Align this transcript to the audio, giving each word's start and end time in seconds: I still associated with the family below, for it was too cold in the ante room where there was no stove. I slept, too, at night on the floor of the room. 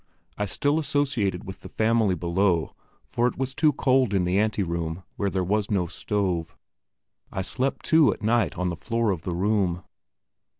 I 0.35 0.45
still 0.45 0.79
associated 0.79 1.43
with 1.43 1.61
the 1.61 1.69
family 1.69 2.15
below, 2.15 2.73
for 3.05 3.27
it 3.27 3.37
was 3.37 3.53
too 3.53 3.71
cold 3.71 4.15
in 4.15 4.23
the 4.25 4.39
ante 4.39 4.63
room 4.63 5.03
where 5.15 5.29
there 5.29 5.43
was 5.43 5.69
no 5.69 5.85
stove. 5.85 6.55
I 7.31 7.43
slept, 7.43 7.85
too, 7.85 8.11
at 8.11 8.23
night 8.23 8.57
on 8.57 8.69
the 8.69 8.75
floor 8.75 9.11
of 9.11 9.21
the 9.21 9.35
room. 9.35 9.83